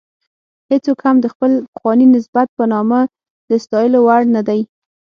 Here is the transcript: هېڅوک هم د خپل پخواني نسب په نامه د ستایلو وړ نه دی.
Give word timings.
هېڅوک 0.71 0.99
هم 1.05 1.17
د 1.21 1.25
خپل 1.33 1.51
پخواني 1.73 2.05
نسب 2.13 2.35
په 2.57 2.63
نامه 2.73 2.99
د 3.49 3.51
ستایلو 3.63 3.99
وړ 4.07 4.21
نه 4.35 4.41
دی. 4.47 4.61